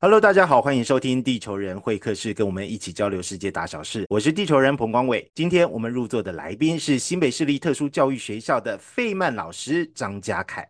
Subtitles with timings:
[0.00, 4.06] Hello，大家好，欢迎收听地球人会客室，跟我们一起交流世界大小事。
[4.08, 5.28] 我是地球人彭光伟。
[5.34, 10.68] 今天我们入座的来宾是新北市立特殊教育学校的费曼老师张家凯。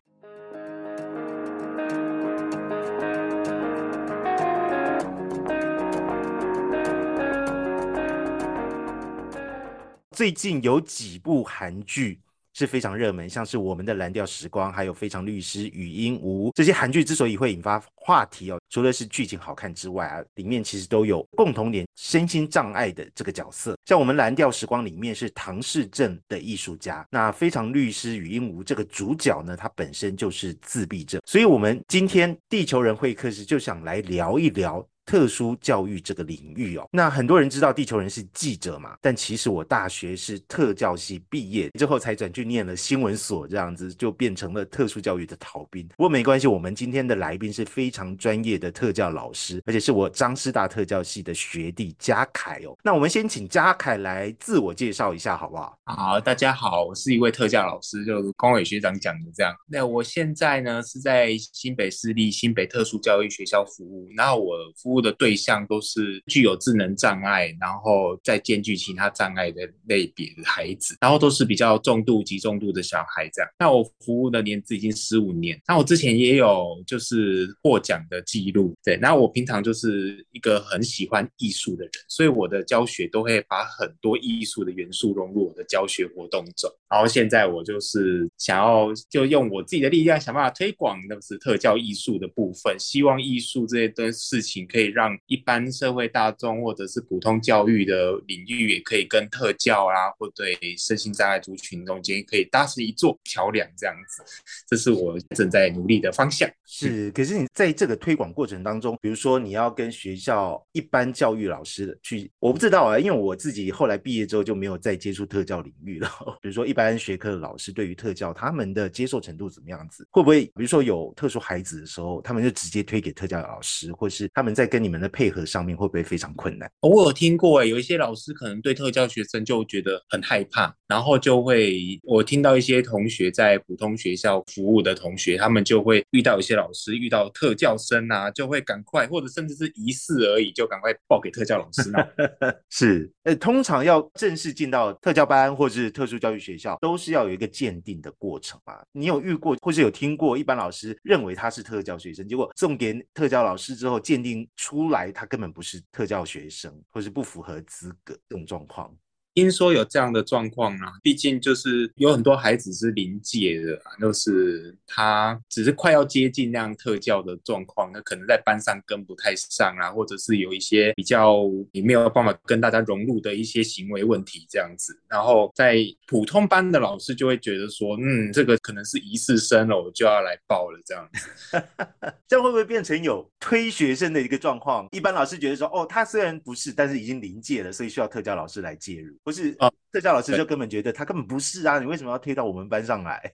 [10.10, 12.18] 最近有几部韩剧。
[12.58, 23.78] 是非常热门，像是我们的蓝调时光，还有非常律师语音无这些韩剧之所以会引发话题哦，除了是剧情好看之外啊，里面其实都有共同点，身心障碍的这个角色。
[23.84, 34.84] 像我们蓝调时光里面是唐氏症的艺术家，那非常律师语音无这个主角呢，他本身就是自闭症，所以我们今天地球人会客室就想来聊一聊。
[35.08, 45.88] 特殊教育这个领域哦，那很多人知道地球人是记者嘛，但其实我大学是特教系毕业之后才转去念了新闻所，这样子就变成了特殊教育的逃兵。
[45.96, 52.76] 不过没关系，我们今天的来宾是非常专业的特教老师，而且是我张师大特教系的学弟嘉凯哦。
[52.84, 55.78] 那我们先请嘉凯来自我介绍一下好不好？
[55.84, 59.54] 好，大家好，我是一位特教老师，就光伟学长讲的这样。
[59.66, 64.97] 那我现在呢是在新北市立新北特殊教育学校服务，然后我服务。
[65.00, 73.50] 的对象都是具有智能障碍，然后再兼具其他障碍的类别的孩子，然后都是比较重度、及重度的小孩这样。
[73.58, 78.74] 那我服务的年资已经十五年，那我之前也有就是获奖的记录。
[78.82, 86.70] 对，那我平常就是一个很喜欢艺术的人，所以我的教学都会把很多艺术的元素融入我的教学活动中。
[86.90, 94.87] 然后现在我就是想要就用我自己的力量想办法推广，那不是特教艺术的部分，希望艺术这些的事情可以。
[94.90, 104.22] 让一般社会大众或者是普通教育的领域，也可以跟特教啊，或对身心障碍族群中间可以搭成一座桥梁，这样子，
[104.68, 106.48] 这是我正在努力的方向。
[106.64, 116.10] 是，可是你在这个推广过程当中，比如说你要跟学校一般教育老师去，我不知道啊，因为我自己后来毕业之后就没有再接触特教领域了。
[116.42, 120.06] 比如说一般学科的老师对于特教他们的接受程度怎么样子？
[120.10, 126.70] 会不会比如说有特殊孩子的时候，他们就直接推给特教老师，或是他们在跟跟你们的配合上面会不会非常困难？
[126.82, 141.90] 我有听过哎，有一些老师可能对特教学生就觉得很害怕，然后就会我听到一些同学在普通学校服务的同学，他们就会遇到一些老师遇到特教生啊，就会赶快或者甚至是疑似而已，就赶快报给特教老师。
[142.70, 148.74] 是，呃，通常要正式进到特教班或者是特殊教育学校，都是要有一个鉴定的过程嘛。
[148.92, 154.48] 你有遇过或是有听过一般老师认为他是特教学生，结果送给特教老师之后鉴定。
[154.68, 158.94] 出来，他根本不是特教学生，或是不符合资格这种状况。
[159.38, 174.92] 听说有这样的状况啊，毕竟就是有很多孩子是临界的，就是他只是快要接近那样特教的状况，那可能在班上跟不太上啊，或者是有一些比较你没有办法跟大家融入的一些行为问题这样子。
[175.08, 175.76] 然后在
[176.08, 181.62] 普通班的老师就会觉得说，嗯，这个可能是疑似生了，我就要来报了这样子。
[182.26, 184.88] 这样会不会变成有推学生的一个状况？
[184.90, 189.16] 一般老师觉得说，哦，他虽然不是，但是已经临界了，所以需要特教老师来介入。
[189.28, 193.30] 不是啊，特教老师就根本觉得他根本不是啊，你为什么要推到我们班上来？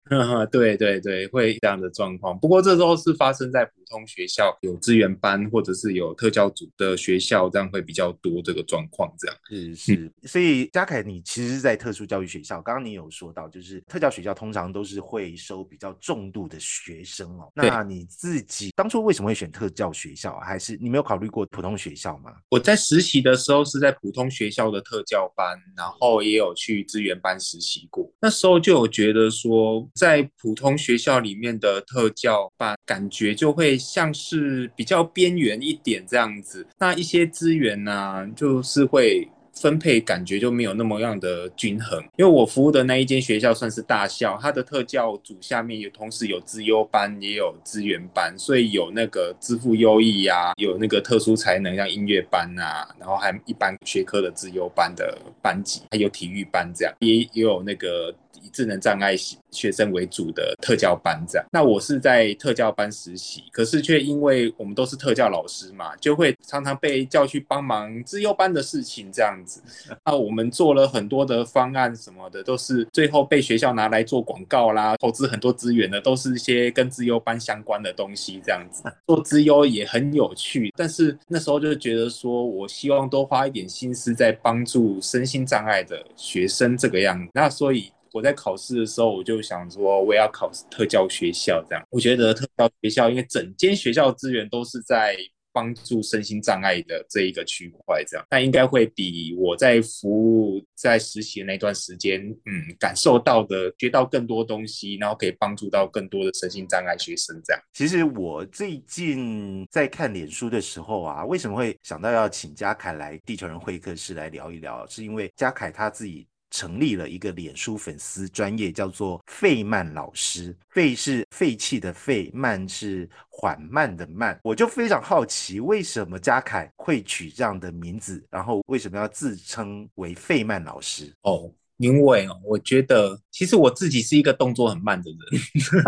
[0.50, 2.36] 对对对，会这样的状况。
[2.36, 9.08] 不过这时候是发生在普通学校有资源班或者是有特教组的学校，这样会比较多这个状况。
[9.16, 12.60] 这样是是，所以嘉凯，你其实是在特殊教育学校。
[12.60, 17.48] 刚刚你有说到，就是特教学校通常都是会收比较重度的学生哦。
[17.54, 20.40] 那你自己当初为什么会选特教学校？
[20.40, 22.34] 还是你没有考虑过普通学校吗？
[22.48, 25.56] 我在实习的时候是在普通学校的特教班。
[25.84, 36.66] 然后也有去资源班实习过，那时候就有觉得说，在普通学校里面的特教班，感觉就会像是比较边缘一点这样子。
[36.78, 39.28] 那一些资源呢，就是会。
[39.54, 58.14] 分配感觉就没有那么样的均衡，因为我服务的那一间学校算是大校，它的特教组下面也同时有资优班也有资源班，所以有那个支付优异呀，有那个特殊才能像音乐班啊，然后还一般学科的资优班的班级，还有体育班这样，也也有那个。
[58.42, 59.14] 以智能障碍
[59.50, 69.62] 学生为主的特教班这样，那我是在特教班实习，可是却因为我们都是特教老师嘛，就会常常被叫去帮忙自优班的事情这样子。
[70.04, 78.82] 那我们做了很多的方案什么的，都是最后被学校拿来做广告啦，投资很多资源的，都是一些跟自优班相关的东西这样子。
[79.06, 87.30] 做自优也很有趣，但是那时候就觉得说，我希望多花一点心思在帮助身心障碍的学生这个样子。
[87.34, 87.92] 那所以。
[88.14, 91.84] 我在考试的时候，我就想说，我也要考特教学校这样。
[91.90, 95.16] 我觉得特教学校，因为整间学校资源都是在
[95.52, 107.60] 帮助身心障碍的这一个区块，这样，那应该会比我在服务在实习的那段时间，嗯，感受到的学到更多东西，然后可以帮助到更多的身心障碍学生，这样。
[107.72, 114.86] 其实我最近在看脸书的时候啊，为什么会想到要请嘉凯来地球人会客室来聊一聊？
[114.86, 116.24] 是因为嘉凯他自己。
[116.54, 120.56] 成立了一个脸书粉丝专业，叫做费曼老师。
[120.68, 124.38] 费是废弃的费，曼是缓慢的慢。
[124.44, 131.12] 我就非常好奇，为什么嘉凯会取这样的名字，然后为什么要自称为费曼老师？
[131.22, 131.50] 哦。
[131.78, 135.18] 因为哦，我觉得其实我自己是一个动作很慢的人，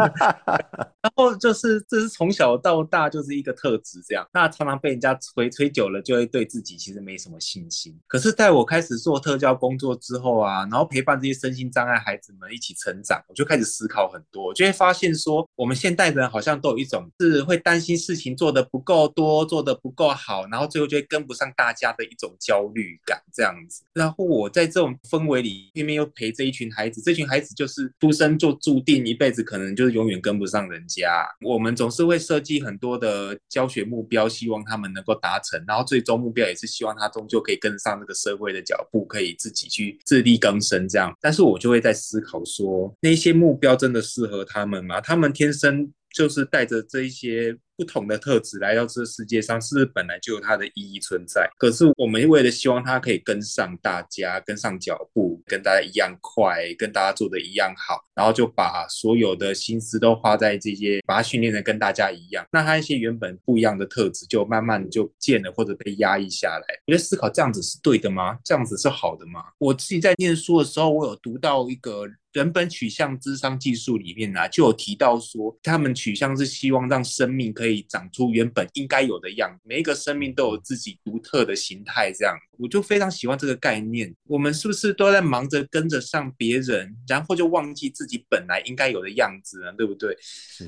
[1.00, 7.96] 然后就是这是从小到大就是一个特质，这样那常常被人家吹吹久了，就会对自己其实没什么信心。
[8.08, 23.84] 可是在我开始做特教工作之后啊，然后陪伴这些身心障碍孩子们一起成长，我就开始思考很多，就会发现说，我们现代人好像都有一种是会担心事情做得不够多，做得不够好，然后最后就会跟不上大家的一种焦虑感这样子。
[23.92, 25.70] 然后我在这种氛围里。
[25.82, 31.26] 面又陪这一群孩子，这群孩子就是出生就注定一辈子可能就是永远跟不上人家。
[31.44, 41.12] 我们总是会设计很多的教学目标，希望他们能够达成，然后最终目标也是希望他终究可以跟上这个社会的脚步，可以自己去自力更生这样。
[41.20, 45.00] 但是我就会在思考说，那些目标真的适合他们吗？
[45.00, 47.56] 他们天生就是带着这一些。
[47.76, 51.48] 不同的特质来到这个世界上，是不是本来就有它的意义存在？
[51.58, 62.44] 可是我们为了希望它可以跟上大家，跟上脚步，跟大家一样快，跟大家做的一样好，然后就把所有的心思都花在这些，把它训练的跟大家一样。
[62.50, 66.66] 那他一些原本不一样的特质，就慢慢就见了或者被压抑下来。
[66.86, 68.38] 我在思考这样子是对的吗？
[68.44, 69.44] 这样子是好的吗？
[69.58, 77.66] 我自己在念书的时候，我有读到一个人本取向智商技术里面呢，就有提到说，他们取向是希望让生命可以。
[77.66, 79.60] 可以长出原本应该有的样子。
[79.64, 84.14] 每一个生命都有自己独特的形态，这样我就非常喜欢这个概念。
[84.28, 89.72] 我们是不是都在忙着跟着上别人，然后就忘记自己本来应该有的样子呢？
[89.76, 90.16] 对不对？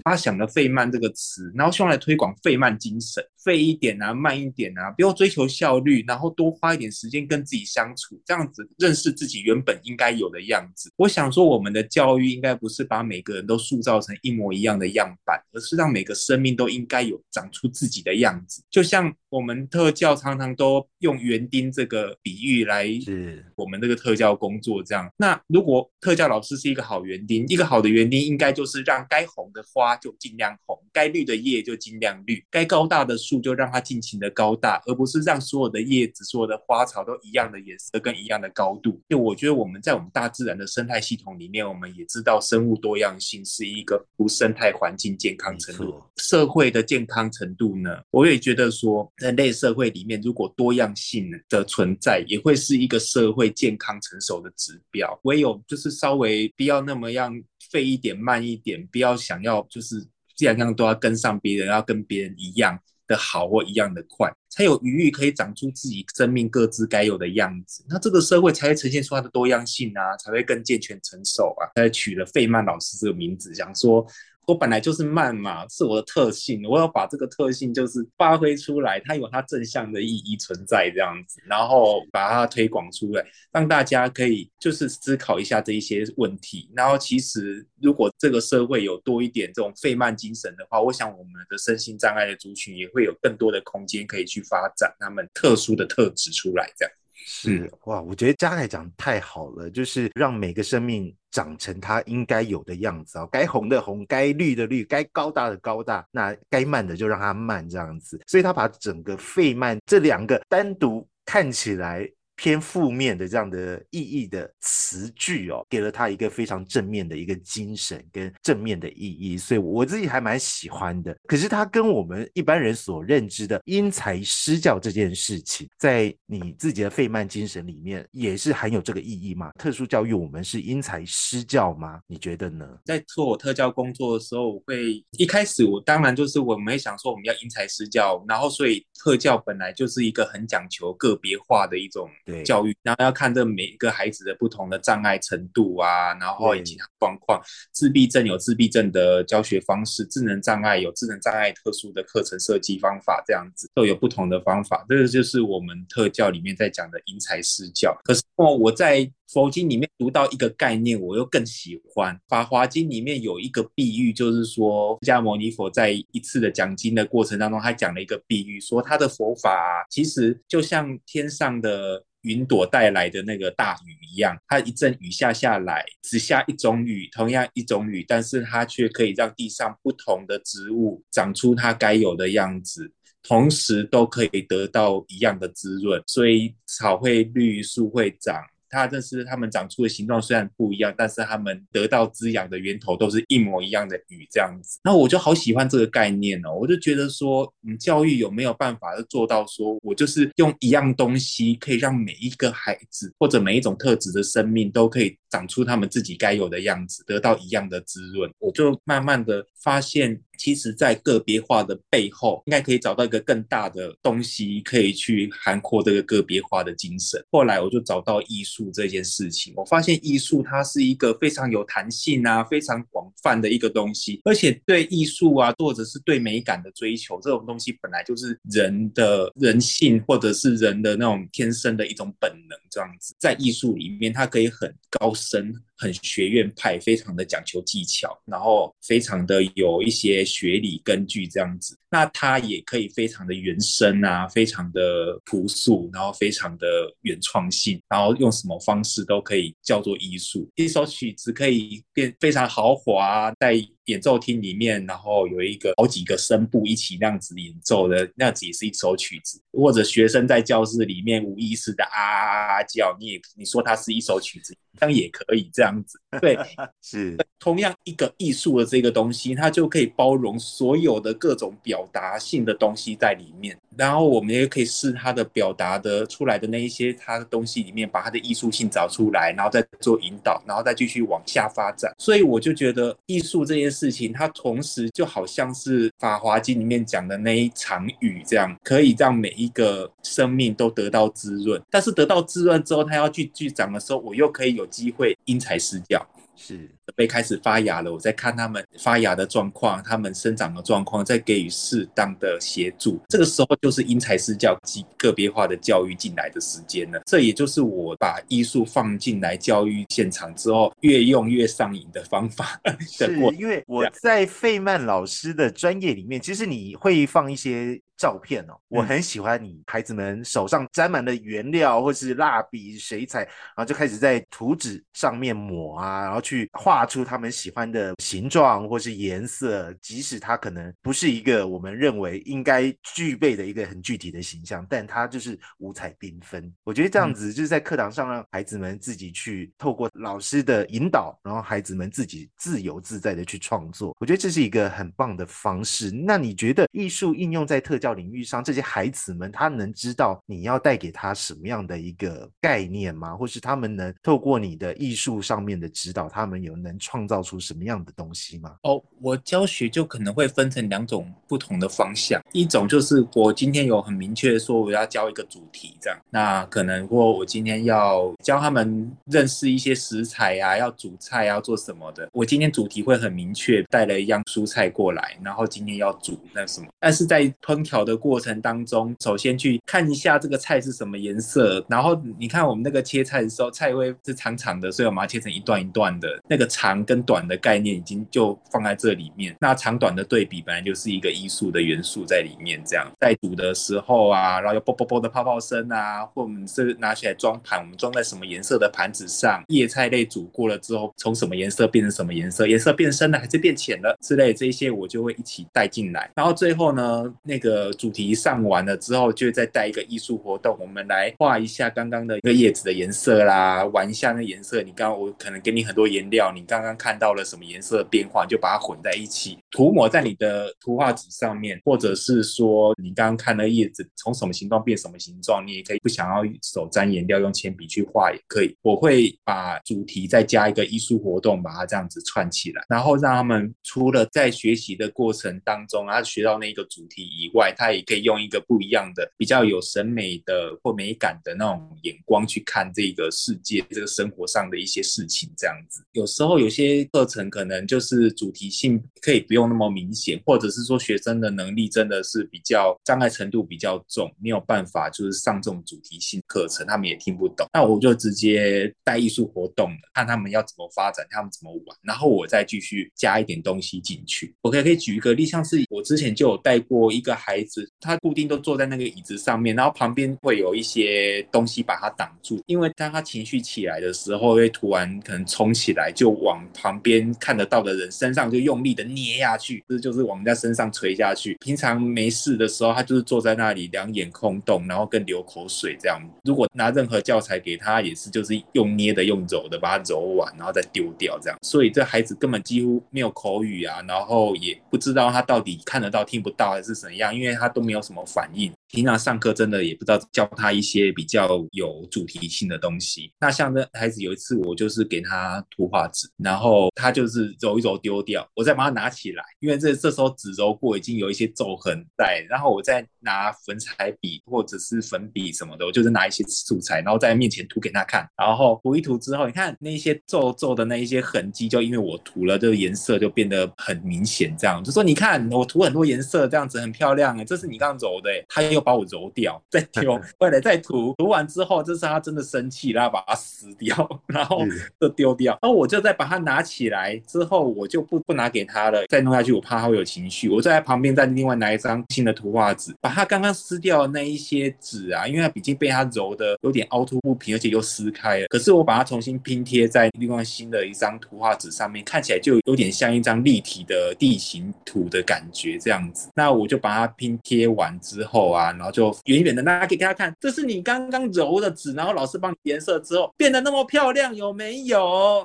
[0.02, 10.90] 他想了“费曼”这个词，然后希望来推广费曼精神，费一点啊，慢一点啊，不要追求效率，然后多花一点时间跟自己相处，这样子认识自己原本应该有的样子。
[10.96, 16.88] 我想说，我们的教育应该不是把每个人都塑造成一模一样的样板，而是让每个生命都应。
[16.88, 25.06] 该有长出自己的样子，就像我们特教常常都用园丁这个比喻来是我们这个特教工作这样。
[25.18, 39.00] 那如果特教老师是一个好园丁，一个好的园丁应该就是让该红的花就尽量红，该绿的叶就尽量绿，该高大的树就让它尽情的高大，而不是让所有的叶子、所有的花草都一样的颜色跟一样的高度。
[39.08, 46.78] 就我觉得我们在我们大自然的生态系统里面，我们也知道生物多样性是一个不生态环境健康程度，社会的。
[46.88, 48.00] 健康程度呢？
[48.10, 55.20] 我也觉得说，人类社会里面，如果多样性的存在，也会是一个社会健康成熟的指标。
[55.24, 57.30] 唯有就是稍微不要那么样
[57.70, 60.02] 费一点、慢一点，不要想要就是
[60.34, 62.78] 这样样都要跟上别人，要跟别人一样
[63.08, 67.84] 的好或一样的快，才有余裕可以长出自己生命各自该有的样子。
[67.88, 71.66] 那这个社会才会呈现出它的多样性啊，才会更健全成熟啊。
[71.74, 74.06] 才取了费曼老师这个名字，想说。
[74.48, 86.70] 我本来就是慢嘛，是我的特性，我要把这个特性就是发挥出来，它有它正向的意义存在这样子，然后把它推广出来，让大家可以就是思考一下这一些问题。
[86.74, 96.94] 然后其实如果这个社会有多一点这种费曼精神的话，我想我们的身心障碍的族群也会有更多的空间可以去发展他们特殊的特质出来，这样。
[97.30, 108.18] 是哇，我觉得嘉凯讲太好了，就是让每个生命长成它应该有的样子啊，该红的红，该绿的绿，该高大的高大，那该慢的就让它慢这样子。
[108.26, 112.10] 所以他把整个费曼这两个单独看起来。
[112.38, 121.14] 偏负面的这样的意义的词句哦，给了他一个非常正面的一个精神跟正面的意义，所以我自己还蛮喜欢的。
[121.24, 129.50] 可是他跟我们一般人所认知的因材施教这件事情，在你自己的费曼精神里面也是含有这个意义吗？
[129.58, 132.00] 特殊教育我们是因材施教吗？
[132.06, 132.64] 你觉得呢？
[132.84, 142.08] 在做我特教工作的时候，我会一开始我当然就是我没想说我们要因材施教，然后所以特教本来就是一个很讲求个别化的一种。
[142.44, 147.40] 教育，然后要看这每一个孩子的不同的障碍程度啊，然后以及状况。
[147.72, 154.84] 自闭症有自闭症的教学方式，智能障碍有智能障碍特殊的课程设计方法，这样子都有不同的方法。
[154.88, 157.96] 这个就是我们特教里面在讲的因材施教。
[158.04, 159.10] 可是哦，我在。
[159.30, 162.18] 佛经里面读到一个概念，我又更喜欢。
[162.30, 172.02] 法华经里面有一个比喻，就是说释迦牟尼佛在一次的讲经的过程当中，他讲了一个比喻，说他的佛法其实就像天上的。
[172.22, 188.42] 云朵带来的那个大雨一样，它一阵雨下下来，只下一种雨，同样一种雨，但是它却可以让地上不同的植物长出它该有的样子，同时都可以得到一样的滋润，所以草会绿，树会长。
[188.70, 194.78] 它这是它们长出的形状虽然不一样，但是它们得到滋养的源头都是一模一样的鱼这样子。
[194.84, 208.30] 那我就好喜欢这个概念哦，我就觉得说，嗯，教育有没有办法做到说，我就是用一样东西，可以让每一个孩子或者每一种特质的生命都可以长出他们自己该有的样子，得到一样的滋润。
[208.38, 210.20] 我就慢慢的发现。
[210.38, 217.20] 其实，在个别化的背后，应该可以找到一个更大的东西，可以去涵括这个个别化的精神。
[217.32, 241.78] 后来，我就找到艺术这件事情，我发现艺术它是一个非常有弹性啊，非常广泛的一个东西，而且对艺术啊，或者是对美感的追求，这种东西本来就是人的人性，或者是人的那种天生的一种本能，这样子，在艺术里面，它可以很高神很学院派，非常的讲求技巧，然后非常的有一些学理根据这样子。
[241.90, 246.66] 那它也可以非常的原生啊，非常的朴素，然后非常的
[247.00, 250.46] 原创性，然后用什么方式都可以叫做艺术。
[250.56, 253.54] 一首曲子可以变非常豪华，在
[253.86, 259.40] 演奏厅里面，然后有一个好几个声部一起那样子演奏的，那样子也是一首曲子。
[259.52, 266.00] 或者学生在教室里面无意识的啊啊啊叫，你也你说它是一首曲子，这样也可以这样子。
[266.20, 266.38] 对，
[266.80, 271.48] 是同样一个艺术的这个东西，它就可以包容所有的各种。
[271.60, 281.94] 表达性的东西在里面，然后我们也可以试他的表达的出来的那一些他的东西里面，把他的艺术性找出来，然后再做引导，然后再继续往下发展。
[281.96, 291.62] 所以我就觉得艺术这件事情，它同时就好像是《法华经》里面讲的那一场雨，这样可以让每一个生命都得到滋润。
[291.70, 296.04] 但是得到滋润之后，它要去去长的时候，我又可以有机会因材施教。
[296.34, 302.98] 是准备开始发芽了，我在看他们发芽的状况，他们生长的状况，再给予适当的协助。
[303.10, 306.98] 这个时候就是因材施教及个别化的教育进来的时间了。
[307.04, 312.58] 这也就是我把艺术放进来教育现场之后，越用越上瘾的方法。
[312.88, 317.78] 是因为我在费曼老师的专业里面，其实你会放一些。
[317.98, 336.50] 照片哦，我很喜欢你孩子们手上沾满了原料或是蜡笔、水彩，然后就开始在图纸上面抹啊，然后去画出他们喜欢的形状或是颜色，即使它可能不是一个我们认为应该具备的一个很具体的形象，但它就是五彩缤纷。
[336.64, 343.94] 我觉得这样子就是在课堂上让孩子们自己去透过老师的引导，然后孩子们自己自由自在的去创作。
[344.00, 345.90] 我觉得这是一个很棒的方式。
[345.90, 347.88] 那你觉得艺术应用在特教？
[347.98, 353.16] 领域上，这些孩子们他能知道你要带给他什么样的一个概念吗？
[353.16, 358.54] 或是他们能透过你的艺术上面的指导，他们有能能创造出什么样的东西吗？
[358.62, 377.78] 哦，我教学就可能会分成两种不同的方向，一种就是我今天有很明确说我要教一个主题，这样，那可能或我今天要教他们认识一些食材呀，要煮菜要做什么的，我今天主题会很明确，带了一样蔬菜过来，然后今天要煮那什么，但是在烹调。
[377.88, 386.08] 的过程当中，首先去看一下这个菜是什么颜色，然后你看我们那个切菜的时候，菜会是长长的，所以我们要切成一段一段的。
[386.28, 389.36] 那个长跟短的概念已经就放在这里面。
[389.40, 392.60] 那长短的对比本来就是一个艺术的元素在里面。
[392.66, 399.40] 这样在煮的时候啊，然后有啵啵啵的泡泡声啊，或我们是拿起来装盘，我们装在什么颜色的盘子上？
[399.46, 402.44] 叶菜类煮过了之后，从什么颜色变成什么颜色？
[402.44, 406.10] 颜色变深了还是变浅了之类这些，我就会一起带进来。
[406.16, 407.68] 然后最后呢，那个。
[407.78, 414.62] 主题上完了之后，就再带一个艺术活动，我们来画一下刚刚的一个叶子的颜色啦，玩一下那颜色。
[414.62, 428.56] 你刚刚我可能给你很多颜料，你刚刚看到了什么颜色的变化，就把它混在一起，涂抹在你的图画纸上面，或者是说你刚刚看了叶子从什么形状变什么形状，你也可以不想要手沾颜料，用铅笔去画也可以。
[428.62, 445.28] 我会把主题再加一个艺术活动，把它这样子串起来，然后让他们除了在学习的过程当中，他学到那个主题以外，他也可以用一个不一样的、比较有审美的或美感的那种眼光去看这个世界、这个生活上的一些事情。
[445.36, 457.48] 这样子，有时候候有些课程可能就是主题性可以不用那么明显，或者是说学生的能力真的是比较障碍程度比较重，没有办法就是上这种主题性课程，他们也听不懂。
[457.52, 464.34] 那我就直接带艺术活动，看他们要怎么发展，他们怎么玩，然后我再继续加一点东西进去。
[464.42, 481.36] 我可可以举一个例，像是我之前就有带过一个孩子，他固定都坐在那个椅子上面，然后旁边会有一些东西把他挡住，因为当他情绪起来的时候，会突然可能冲起来，就往旁边看得到的人身上就用力的捏下去，这就是往人家身上捶下去。
[481.40, 486.00] 平常没事的时候，他就是坐在那里两眼空洞，然后跟流口水这样。
[486.24, 491.38] 如果拿任何教材给他，也是就是用捏的、用揉的把它揉完，然后再丢掉这样。
[491.42, 498.52] 所以这孩子根本几乎没有口语啊，然后也不知道他到底看得到、听不到还是怎样，因为他都没有什么反应。
[498.70, 503.12] 平常上课真的也不知道教他一些比较有主题性的东西。
[503.20, 528.58] 那像这孩子有一次，我就是给他图画纸，然后他就是揉一揉丢掉，我再把它拿起来，因为这这时候纸揉过已经有一些皱痕在，然后我再拿粉彩笔或者是粉笔什么的，我就是拿一些素材，然后在面前涂给他看，然后涂一涂之后，你看那些皱皱的那一些痕迹，就因为我涂了这个颜色就变得很明显，这样就说你看我涂很多颜色，这样子很漂亮哎，这是你刚揉的，他又。
[528.68, 534.42] 把我揉掉，再丢， 后来再涂，涂完之后，这是他真的生气，然后把它撕掉，然后
[534.78, 535.38] 就丢掉。
[535.40, 540.28] 然后我就再把它拿起来之后，我就不不拿给他了，再弄下去，我怕他会有情绪。
[540.28, 548.26] 我就在旁边再另外拿一张新的图画纸，他刚刚撕掉那一些纸啊，因为它已经被他揉的有点凹凸不平，而且又撕开了。
[548.28, 556.08] 可是我把它重新拼贴在另外新的一张图画纸上面，看起来就有点像一张立体的地形图的感觉这样子。
[556.14, 558.48] 那我就把它拼贴完之后啊。
[558.58, 565.22] 然后就远远的拿给给他看，这是你刚刚揉的纸，然后老师帮你颜色之后变得那么漂亮，有没有？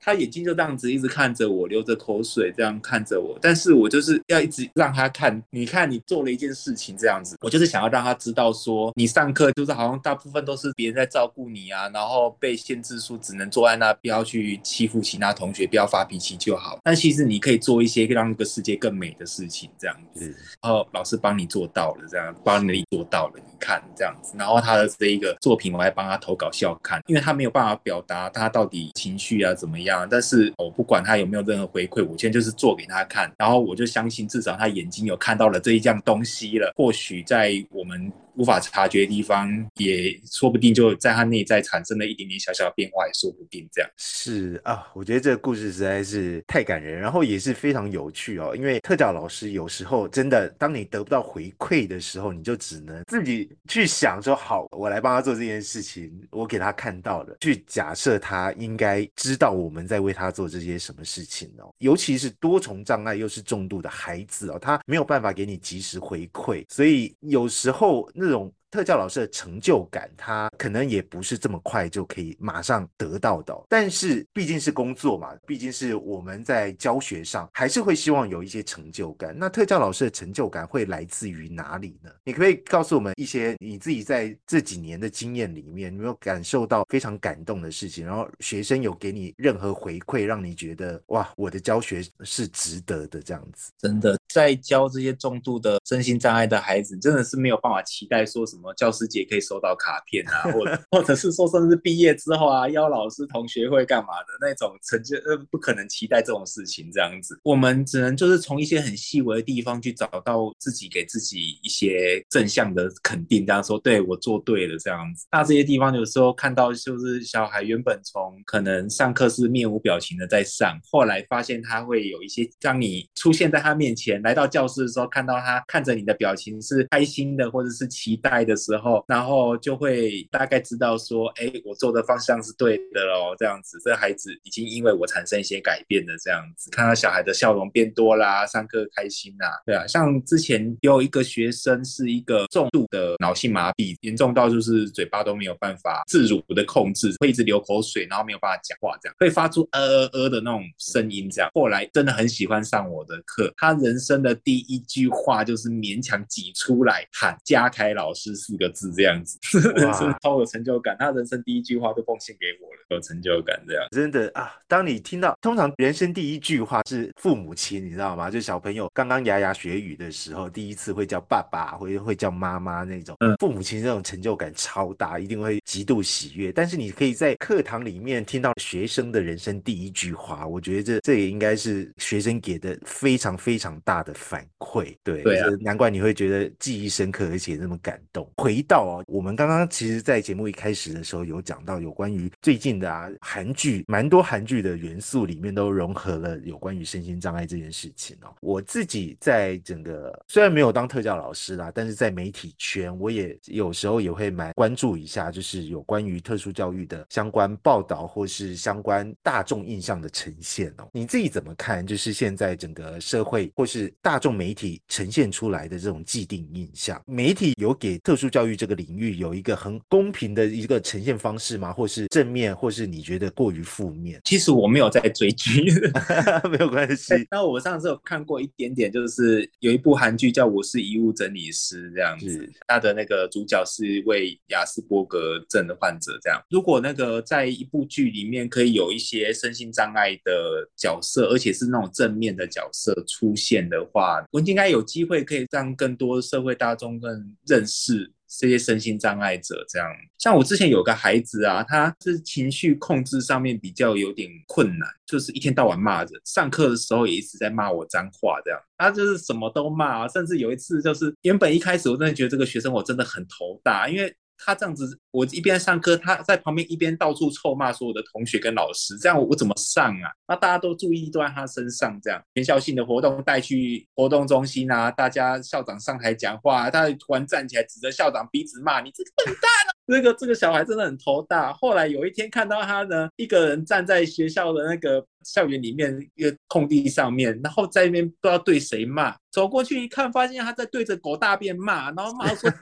[0.00, 16.78] 他眼睛就这样子一直看着我，流着口水这样看着我，但是我就是要一直让他看，你看你做了一件事情这样子，我就是想要让他知道说，你上课就是好像大部分都是别人在照顾你啊，然后被限制说只能坐在那，不要去欺负其他同学，不要发脾气就好。
[16.84, 20.24] 但其实你可以做一些让这个世界更美的事情，这样子，
[20.62, 22.58] 然后老师帮你做到了，这样帮。
[22.58, 38.10] 能力做到了，你看这样子，然后他的这一个作品，我还帮他投稿笑看，因为他没有办法表达他到底情绪啊怎么样，但是我不管他有没有任何回馈，我现在就是做给他看，然后我就相信至少他眼睛有看到了这一样东西了，或许在我们。
[38.38, 43.68] 无法察觉的地方，也说不定就在他内在产生了一点点小小的变化，也说不定。
[43.72, 48.54] 这样是啊，我觉得这个故事实在是太感人，然后也是非常有趣哦。
[48.56, 61.74] 因为特教老师有时候真的，当你得不到回馈的时候，你就只能自己去想说：好，我来帮他做这件事情，我给他看到了，去假设他应该知道我们在为他做这些什么事情哦。
[61.78, 68.27] 尤其是多重障碍又是重度的孩子哦，他没有办法给你及时回馈，所以有时候那。
[68.28, 73.58] 这种特教老师的成就感，他可能也不是这么快就可以马上得到的。
[73.68, 79.34] 但是毕竟是工作嘛，毕竟是我们在教学上，还是会希望有一些成就感。
[79.36, 82.10] 那特教老师的成就感会来自于哪里呢？
[82.24, 88.04] 你可以告诉我们一些你自己在这几年的经验里面，有没有感受到非常感动的事情？
[88.04, 93.72] 然后学生有给你任何回馈，让你觉得哇，我的教学是值得的这样子？
[93.78, 98.57] 真的，在教这些重度的身心障碍的孩子，真的是没有办法期待说什。
[98.58, 107.38] 什么教师节可以收到卡片啊，或者或者是说甚至毕业之后啊，邀老师同学会干嘛的那种成就，呃，不可能期待这种事情这样子。
[107.44, 115.24] 我们只能就是从一些很细微的地方去找到自己给自己一些正向的肯定，这样说对我做对了这样子。
[115.30, 128.47] 那这些地方有时候看到就是小孩原本从可能上课是面无表情的在上，后来发现他会有一些，当你出现在他面前，来到教室的时候，看到他看着你的表情是开心的或者是期待。
[128.48, 158.37] 的时候，然后就会大概知道说，哎，我做的方向是对的喽，这样子，这孩子已经因为我产生一些改变了，这样子，看到小孩的笑容变多啦，上课开心呐，对啊，像之前有一个学生是一个重度的脑性麻痹，严重到就是嘴巴都没有办法自如的控制，会一直流口水，然后没有办法讲话，这样会发出呃呃呃的那种声音，这样，后来真的很喜欢上我的课，他人生的第一句话就是勉强挤出来喊加开老师。
[158.38, 159.38] 四个字这样子，
[159.76, 160.96] 人生超有成就感。
[160.98, 163.86] 他人生第一句话都奉献给我了，有成就感这样。
[163.90, 168.30] 真的啊，当你听到通常人生第一句话是父母亲，你知道吗？
[168.30, 176.52] 就小朋友刚刚牙牙学语的时候，第一次会叫爸爸，会会叫妈妈那种，嗯父母亲这种成就感超大，一定会极度喜悦。
[176.52, 184.94] 但是你可以在课堂里面听到学生的人生第一句话，我觉得这这也应该是学生给的非常非常大的反馈。
[185.02, 188.27] 对，对啊难怪你会觉得记忆深刻，而且那么感动。
[188.36, 198.34] 回到哦，我们刚刚其实，在节目一开始的时候有讲到有关于最近的啊韩剧，蛮多韩剧的元素里面都融合了有关于身心障碍这件事情哦。
[198.40, 210.88] 我自己在整个虽然没有当特教老师啦，但是在媒体圈，我也有时候也会蛮关注一下，就是有关于特殊教育的相关报道或是相关大众印象的呈现哦。
[210.92, 211.86] 你自己怎么看？
[211.86, 221.72] 就是现在整个社会或是大众媒体呈现出来的这种既定印象，媒体有给特殊教育这个领域有一个很公平的一个呈现方式吗？
[221.72, 224.20] 或是正面，或是你觉得过于负面？
[224.24, 225.62] 其实我没有在追剧，
[226.50, 236.18] 没有关系， 那我上次有看过一点点，就是有一部韩剧叫《我是遗物整理师》这样子是，他的那个主角是一位雅斯伯格症的患者。
[236.20, 264.14] 这样，如果那个在一部剧里面可以有一些身心障碍的角色，而且是那种正面的角色出现的话，我应该有机会可以让更多社会大众更认识这些身心障碍者，这样像我之前有个孩子啊，他是情绪控制上面比较有点困难，就是一天到晚骂人，上课的时候也一直在骂我脏话，这样他就是什么都骂、啊，甚至有一次就是原本一开始我真的觉得这个学生我真的很头大，因为。
[264.38, 270.10] 他这样子，我一边上课，他在旁边一边到处臭骂所有的同学跟老师，这样我我怎么上啊？
[270.26, 279.70] 那大家都注意都在他身上，这样全校性的活动带去活动中心啊，大家校长上台讲话，他突然站起来指着校长鼻子骂你这个笨蛋啊！
[279.88, 281.52] 这个这个小孩真的很头大。
[281.52, 292.52] 后来有一天看到他呢，一个人站在学校的那个校园里面一个空地上面，然后在那边不知道对谁骂，走过去一看，发现他在对着狗大便骂，然后骂说。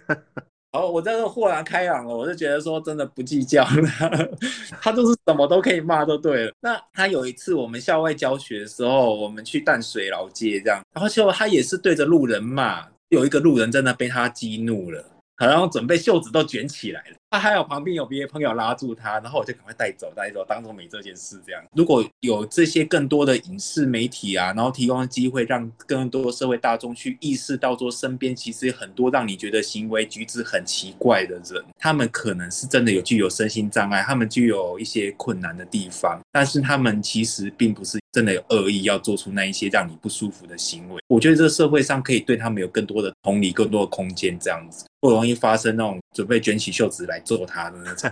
[0.77, 4.29] 然后我真的豁然开朗了，我就觉得说真的不计较了，
[4.79, 6.53] 他就是什么都可以骂就对了。
[6.61, 15.03] 那他有一次我们校外教学的时候，我们去淡水老街这样，然后就他也是对着路人骂，有一个路人真的被他激怒了。
[15.39, 21.63] 好像准备袖子都卷起来了，他还有旁边有别的朋友拉住他，然后我就赶快带走带走，当做没这件事这样。
[21.75, 41.03] 如果有这些更多的影视媒体啊，然后提供机会让更多社会大众去意识到说，身边其实很多让你觉得行为举止很奇怪的人，他们可能是真的有具有身心障碍，他们具有一些困难的地方，但是他们其实并不是真的有恶意要做出那一些让你不舒服的行为。
[41.07, 44.87] 我觉得这个社会上可以对他们有更多的同理，更多的空间这样子。
[44.99, 48.11] 不容易发生那种准备卷起袖子来揍他的那种。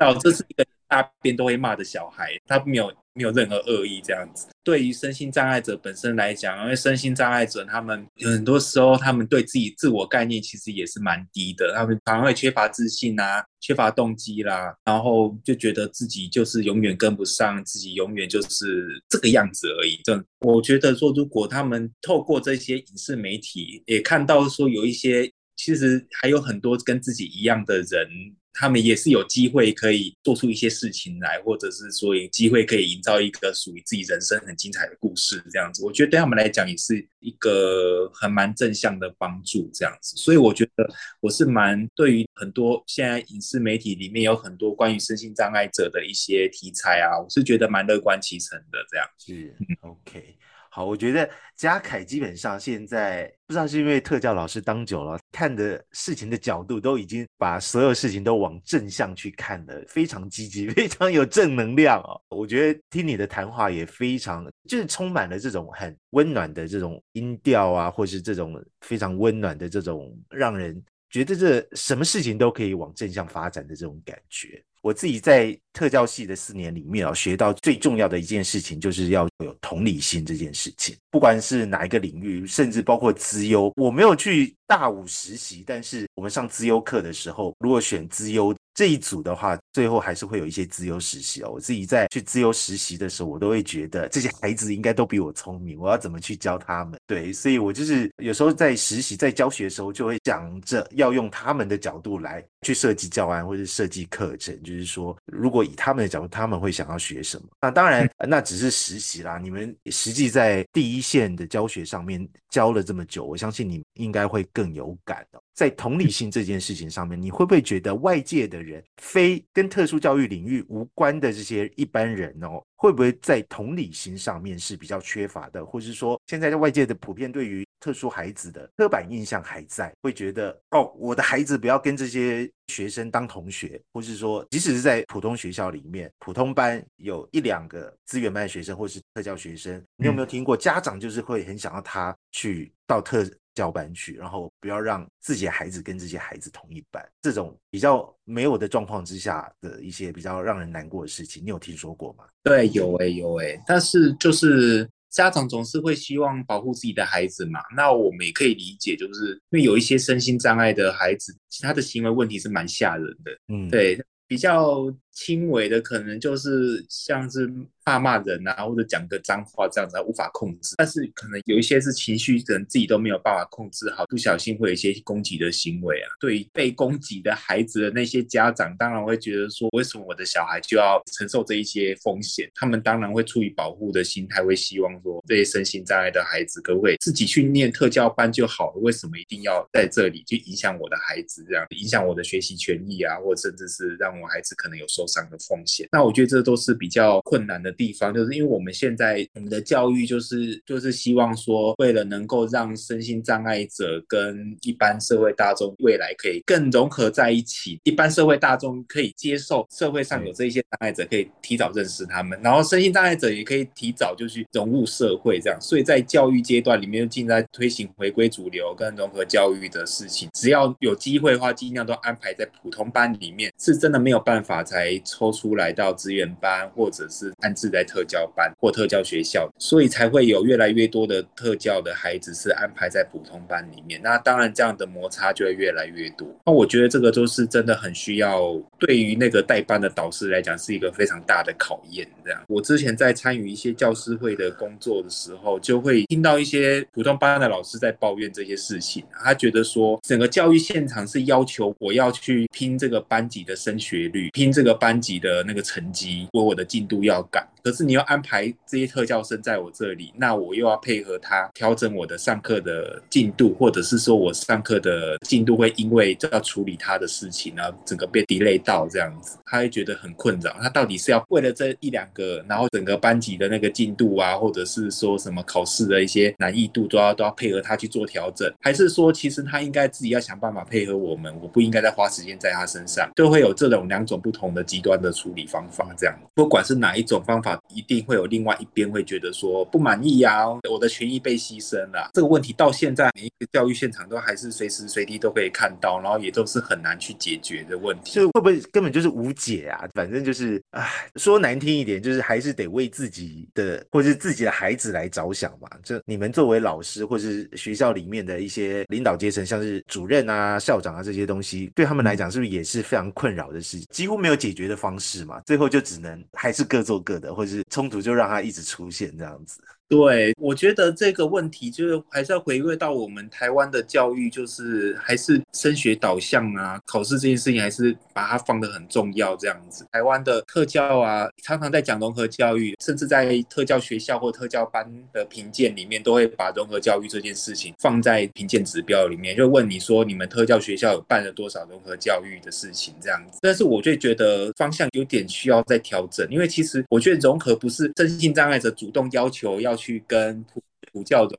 [0.00, 4.48] 哦，这是一个大便都会骂的小孩，他没有没有任何恶意这样子。
[4.64, 20.00] 对于身心障碍者本身来讲，因为身心障碍者他们很多时候他们对自己自我概念其实也是蛮低的，他们常常会缺乏自信啊，缺乏动机啦，然后就觉得自己就是永远跟不上，自己永远就是这个样子而已。
[20.04, 25.30] 这我觉得说，如果他们透过这些影视媒体也看到说有一些。
[25.62, 28.08] 其实还有很多跟自己一样的人，
[28.54, 40.16] 他们也是有机会可以做出一些事情来，或者是说有机会可以营造一个属于自己人生很精彩的故事，这样子，我觉得对他们来讲也是一个很蛮正向的帮助，这样子。
[40.16, 50.36] 所以我觉得我是蛮对于很多现在影视媒体里面有很多关于身心障碍者的一些题材啊，我是觉得蛮乐观其成的，这样是 OK。
[50.72, 62.20] 好，我觉得嘉凯基本上现在不知道是因为特教老师当久了，看的事情的角度都已经把所有事情都往正向去看了，非常积极， 非常有正能量哦。
[62.28, 70.80] 我觉得听你的谈话也非常，就是充满了这种很温暖的这种音调啊，或是这种非常温暖的这种让人
[71.10, 74.62] 觉得这什么事情都可以往正向发展的这种感觉。
[74.82, 80.96] 我自己在特教系的四年里面啊，学到最重要的一件事情，就是要有同理心这件事情。
[81.10, 91.50] 不管是哪一个领域，甚至包括资优，我没有去大五实习，但是我们上资优课的时候，如果选资优这一组的话，最后还是会有一些资优实习哦。
[91.50, 96.98] 我自己在去资优实习的时候，我都会觉得这些孩子应该都比我聪明，我要怎么去教他们？
[97.06, 107.48] 对，所以我就是有时候在实习、在教学的时候，就会想着要用他们的角度来去设计教案或者设计课程，就是说，如果以他们的角度，他们会想要学什么？
[107.60, 109.38] 那当然，那只是实习啦。
[109.38, 115.40] 你们实际在第一线的教学上面教了这么久，我相信你应该会更有感的。
[115.54, 143.28] 在同理心这件事情上面，你会不会觉得外界的人，非跟特殊教育领域无关的这些一般人哦，会不会在同理心上面是比较缺乏的，或是说，现在在外界的普遍对于特殊孩子的刻板印象还在，会觉得哦，我的孩子不要跟这些学生当同学，或是说，即使是在普通学校里面，普通班有一两个资源班的学生或是特教学生，你有没有听过家长就是会很想要他去到特。
[143.54, 152.24] 教班去，然后不要让自己的孩子跟这些孩子同一班，这种比较没有的状况之下的一些比较让人难过的事情，你有听说过吗？
[152.42, 164.92] 对，有诶，有诶，但是就是家长总是会希望保护自己的孩子嘛，那我们也可以理解，就是因为有一些身心障碍的孩子，他的行为问题是蛮吓人的，嗯，对，比较
[165.24, 167.50] 轻微的可能就是像是。
[167.82, 170.76] 骂骂人啊，或者讲个脏话这样子，无法控制。
[170.76, 176.06] 但是可能有一些是情绪，可能自己都没有办法控制好，不小心会有一些攻击的行为啊。
[176.20, 182.48] 对于被攻击的孩子的那些家长，当然会觉得说，为什么我的小孩就要承受这一些风险？
[182.54, 188.80] 他们当然会出于保护的心态，会希望说，这些身心障碍的孩子可不可以自己去念特教班就好了？
[188.82, 195.88] 为什么一定要在这里去影响我的孩子，这样影响我的学习权益啊，或甚至是让我孩子可能有受伤的风险？
[195.90, 197.70] 那我觉得这都是比较困难的。
[197.80, 215.58] 地方就是因为我们现在我们的教育就是就是希望说，为了能够让身心障碍者跟一般社会大众未来可以更融合在一起，一般社会大众可以接受社会上有这一些障碍者，可以提早认识他们，然后身心障碍者也可以提早就去融入社会，这样。
[215.60, 220.28] 所以在教育阶段里面，就尽在推行回归主流跟融合教育的事情。
[220.34, 227.70] 只要有机会的话，尽量都安排在普通班里面，是真的没有办法才抽出来到资源班或者是安置。
[227.70, 234.00] 在特教班或特教学校，所以才会有越来越多的特教的孩子是安排在普通班里面。
[234.02, 236.26] 那当然，这样的摩擦就会越来越多。
[236.44, 242.04] 那我觉得这个都是真的很需要，对于那个代班的导师来讲，是一个非常大的考验。
[242.24, 249.04] 这样，我之前在参与一些教师会的工作的时候，就会听到一些普通班的老师在抱怨这些事情。
[249.22, 257.46] 他觉得说，整个教育现场是要求我要去拼这个班级的升学率，拼这个班级的那个成绩，我我的进度要赶。
[257.62, 270.54] 可是你要安排这些特教生在我这里，那我又要配合他调整我的上课的进度，或者是说我上课的进度会因为要处理他的事情，然后整个被 delay 到这样子，他会觉得很困扰。
[270.60, 285.88] 他到底是要为了这一两个，然后整个班级的那个进度啊，或者是说什么考试的一些难易度都要都要配合他去做调整，还是说其实他应该自己要想办法配合我们，我不应该再花时间在他身上，都会有这种两种不同的极端的处理方法。
[285.96, 287.49] 这样，不管是哪一种方法。
[287.68, 292.10] 一定会有另外一边会觉得说不满意呀，我的权益被牺牲了。
[292.12, 298.14] 这个问题到现在每一个教育现场都还是随时随地都可以看到，然后也都是很难去解决的问题。
[298.14, 299.88] 就会不会根本就是无解啊？
[299.94, 305.68] 反正就是，唉，说难听一点，就是还是得为自己的或者是自己的孩子来着想嘛。
[305.82, 313.78] 就你们作为老师或是学校里面的一些领导阶层，像是主任啊、校长啊这些东西，对他们来讲是不是也是非常困扰的事？
[313.90, 317.64] 几乎没有解决的方式嘛，最后就只能还是各做各的，或是。
[317.70, 319.62] 冲突就让它一直出现这样子。
[319.90, 329.84] 对，我觉得这个问题就是还是要回归到我们台湾的教育，就是还是升学导向啊，考试这件事情还是把它放得很重要这样子。
[329.90, 343.40] 台湾的特教啊，常常在讲融合教育，甚至在特教学校或特教班的评鉴里面，都会把融合教育这件事情放在评鉴指标里面，就问你说你们特教学校有办了多少融合教育的事情这样子。
[343.42, 349.79] 但是我就觉得方向有点需要再调整，因为其实我觉得融合不是身心障碍者主动要求要。
[349.80, 350.62] 去跟普
[350.92, 351.38] 普教的。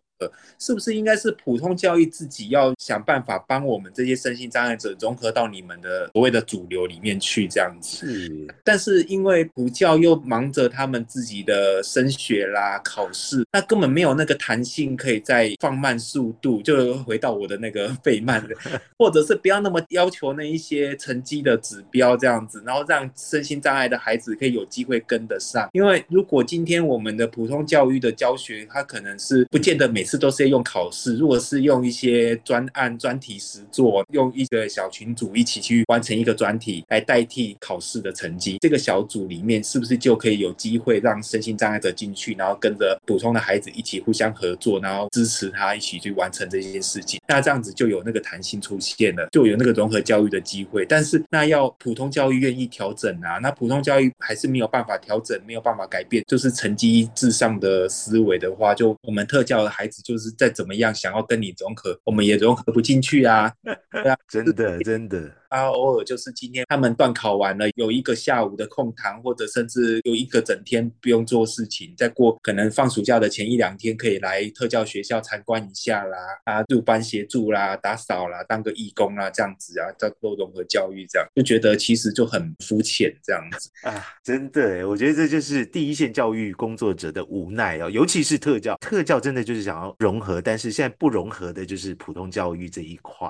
[0.60, 8.06] 是不是应该是普通教育自己要想办法帮我们这些身心障碍者融合到你们的所谓的主流里面去这样子？
[8.06, 8.48] 是。
[8.64, 18.56] 但是因为补教又忙着他们自己的升学啦、考试，那根本没有那个弹性可以再放慢速度，就回到我的那个 费曼的，
[19.00, 25.68] 或者是不要那么要求那一些成绩的指标这样子，然后让身心障碍的孩子可以有机会跟得上。
[25.74, 30.11] 因为如果今天我们的普通教育的教学，它可能是不见得每次。
[30.12, 47.22] 次都是用考试，如果是用一些专案、专题实作，用一个小群组一起去完成一个专题来代替考试的成绩，这个小组里面是不是就可以有机会让身心障碍者进去，然后跟着普通的孩子一起互相合作，然后支持他一起去完成这件事情？
[47.26, 50.86] 那这样子就有那个弹性出现了，就有那个融合教育的机会。
[50.86, 63.54] 但是那要普通教育愿意调整啊，那普通教育还是没有办法调整，没有办法改变，就是成绩至上的思维的话，就我们特教的孩子就是再怎么样想要跟你融合，我们也融合不进去啊。
[63.64, 65.41] 对啊，真的真的。
[65.52, 83.70] 啊，偶尔就是今天他们断考完了，有一个下午的空堂，或者甚至有一个整天不用做事情，再过可能放暑假的前一两天，可以来特教学校参观一下啦，啊，入班协助啦，打扫啦，当个义工啦，这样子啊，再做融合教育，这样就觉得其实就很肤浅这样子。
[83.84, 93.28] 啊，真的，我觉得这就是第一线教育工作者的无奈哦，尤其是特教，特教真的就是想要融合，但是现在不融合的就是普通教育这一块，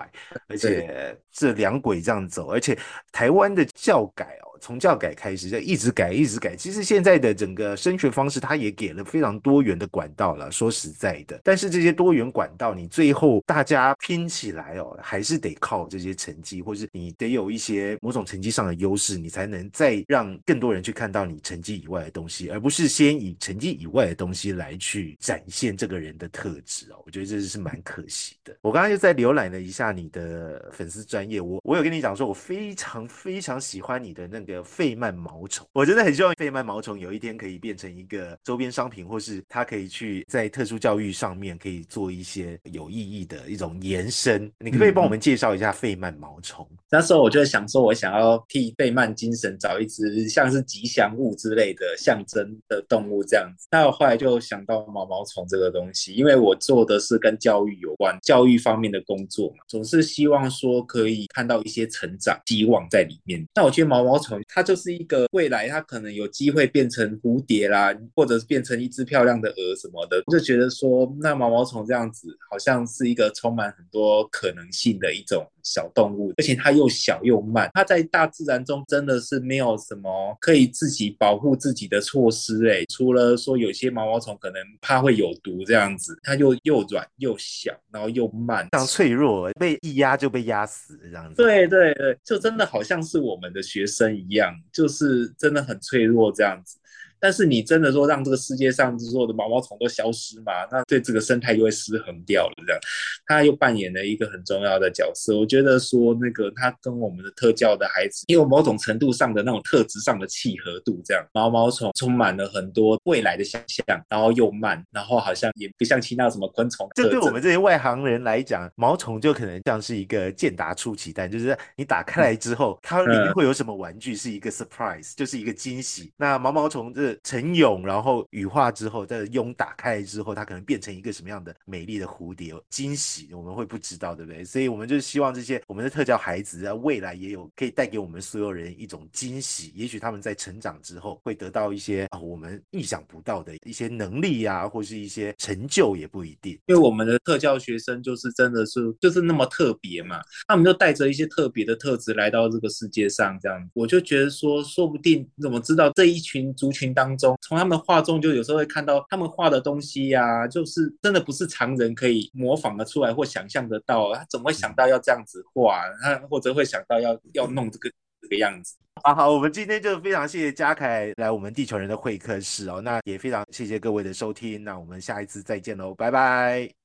[0.48, 2.78] 而且这两轨这样走，而且
[3.12, 4.51] 台湾的教改哦。
[4.62, 6.56] 从教改开始，就一直改，一直改。
[6.56, 10.52] 其实现在的整个升学方式，它也给了非常多元的管道了。
[10.52, 27.02] 说实在的，但是这些多元管道，你最后大家拼起来哦，还是得靠这些成绩，或是你得有一些某种成绩上的优势，你才能再让更多人去看到你成绩以外的东西，而不是先以成绩以外的东西来去展现这个人的特质哦。
[27.04, 28.56] 我觉得这是蛮可惜的。
[28.62, 34.51] 我刚刚又在浏览了一下你的粉丝专业，我我有跟你讲说，我非常非常喜欢你的那个。
[34.64, 44.52] 费曼毛虫，我真的很希望费曼毛虫有一天可以变成一个周边商品，或是它可以去在特殊教育上面可以做一些有意义的一种延伸。
[44.58, 46.68] 你可不可以帮我们介绍一下费曼毛虫？
[46.90, 53.68] 那时候我就想说，我想要替费曼精神找一只像是吉祥物之类的象征的动物这样子。
[53.70, 63.46] 那我后来就想到毛毛虫这个东西，因为我做的是跟教育有关、教育方面的工作嘛，总是希望说可以看到一些成长希望在里面。
[63.54, 64.40] 那我觉得毛毛虫。
[64.47, 91.41] 它就是一个未来，它可能有机会变成蝴蝶啦，或者是变成一只漂亮的鹅什么的，就觉得说，那毛毛虫这样子，好像是一个充满很多可能性的一种小动物，而且它又小又慢，它在大自然中真的是没有什么可以自己保护自己的措施哎，除了说有些毛毛虫可能怕会有毒这样子，它又又软又小，然后又慢，非常脆弱，被一压就被压死这样子。
[91.41, 94.31] 对对对，就真的好像是我们的学生一样。
[94.32, 96.78] 一样就是真的很脆弱这样子。
[97.22, 100.52] 但是你真的说让这个世界上所有的毛毛虫都消失嘛？
[100.72, 102.54] 那对这个生态又会失衡掉了。
[102.66, 102.82] 这样，
[103.28, 105.38] 他又扮演了一个很重要的角色。
[105.38, 111.00] 我觉得说那个他跟我们的特教的孩子，有某种程度上的那种特质上的契合度。
[111.06, 116.90] 这样，毛毛虫充满了很多未来的想象，然后又慢，然后好像也不像其他什么昆虫。
[116.96, 126.12] 这对我们这些外行人来讲，毛虫就可能像是一个健达出奇蛋，就是你打开来之后，它里面会有什么玩具，是一个 surprise，就是一个惊喜。
[126.18, 127.11] 那毛毛虫这。
[127.24, 132.54] 成蛹，然后羽化之后，在蛹打开之后，它可能变成一个什么样的美丽的蝴蝶？
[132.69, 134.43] 惊喜我们会不知道，对不对？
[134.43, 139.71] 所以，我们就希望这些我们的特教孩子在未来也有可以带给我们所有人一种惊喜。
[139.76, 146.54] 也许他们在成长之后会得到一些啊我们意想不到的一些能力啊，或是一些成就也不一定。
[146.67, 157.36] 因为我们的特教学生就是真的是就是那么特别嘛，他们就带着一些特别的特质来到这个世界上，这样我就觉得说，说不定怎么知道这一群族群当当中。
[157.42, 164.14] 从他们画中，就有时候会看到他们画的东西呀，就是真的不是常人可以模仿的出来或想象得到。
[164.14, 165.82] 他怎么会想到要这样子画？
[166.04, 167.90] 他或者会想到要要弄这个
[168.22, 168.76] 这个样子？
[169.04, 172.80] 好好，我们今天就非常谢谢嘉凯来我们地球人的会客室哦。
[172.82, 176.81] 那也非常谢谢各位的收听，那我们下一次再见喽，拜拜。